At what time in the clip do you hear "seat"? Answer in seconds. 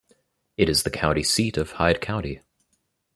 1.21-1.57